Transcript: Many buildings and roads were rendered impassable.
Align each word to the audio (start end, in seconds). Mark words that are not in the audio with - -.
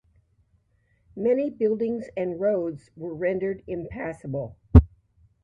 Many 1.15 1.51
buildings 1.51 2.07
and 2.17 2.39
roads 2.39 2.89
were 2.95 3.13
rendered 3.13 3.61
impassable. 3.67 4.57